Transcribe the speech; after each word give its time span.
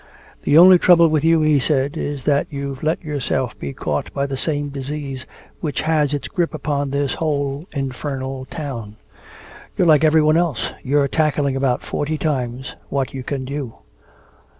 "The 0.41 0.57
only 0.57 0.79
trouble 0.79 1.09
with 1.09 1.23
you," 1.23 1.41
he 1.41 1.59
said, 1.59 1.95
"is 1.95 2.23
that 2.23 2.47
you've 2.49 2.81
let 2.81 3.03
yourself 3.03 3.55
be 3.59 3.71
caught 3.71 4.11
by 4.15 4.25
the 4.25 4.35
same 4.35 4.69
disease 4.69 5.27
which 5.59 5.81
has 5.81 6.11
its 6.11 6.27
grip 6.27 6.55
upon 6.55 6.89
this 6.89 7.13
whole 7.13 7.67
infernal 7.71 8.45
town. 8.45 8.95
You're 9.77 9.85
like 9.85 10.03
everyone 10.03 10.37
else, 10.37 10.71
you're 10.81 11.07
tackling 11.07 11.55
about 11.55 11.83
forty 11.83 12.17
times 12.17 12.75
what 12.89 13.13
you 13.13 13.21
can 13.23 13.45
do. 13.45 13.75